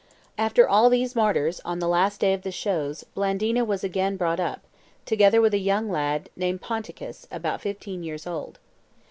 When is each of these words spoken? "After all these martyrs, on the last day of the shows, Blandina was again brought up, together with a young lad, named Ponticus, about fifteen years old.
"After 0.35 0.67
all 0.67 0.89
these 0.89 1.15
martyrs, 1.15 1.61
on 1.63 1.77
the 1.77 1.87
last 1.87 2.21
day 2.21 2.33
of 2.33 2.41
the 2.41 2.51
shows, 2.51 3.03
Blandina 3.15 3.63
was 3.63 3.83
again 3.83 4.17
brought 4.17 4.39
up, 4.39 4.61
together 5.05 5.39
with 5.39 5.53
a 5.53 5.59
young 5.59 5.91
lad, 5.91 6.31
named 6.35 6.59
Ponticus, 6.59 7.27
about 7.31 7.61
fifteen 7.61 8.01
years 8.01 8.25
old. 8.25 8.57